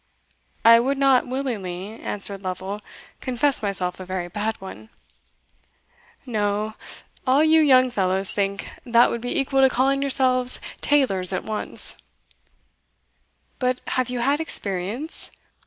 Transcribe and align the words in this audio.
"I 0.65 0.79
would 0.79 0.97
not 0.97 1.27
willingly," 1.27 1.91
answered 2.01 2.41
Lovel, 2.41 2.81
"confess 3.19 3.61
myself 3.61 3.99
a 3.99 4.03
very 4.07 4.27
bad 4.29 4.59
one." 4.59 4.89
"No 6.25 6.73
all 7.27 7.43
you 7.43 7.61
young 7.61 7.91
fellows 7.91 8.31
think 8.31 8.67
that 8.83 9.11
would 9.11 9.21
be 9.21 9.39
equal 9.39 9.61
to 9.61 9.69
calling 9.69 10.01
yourselves 10.01 10.59
tailors 10.81 11.31
at 11.33 11.43
once 11.43 11.97
But 13.59 13.79
have 13.89 14.09
you 14.09 14.21
had 14.21 14.39
experience? 14.39 15.29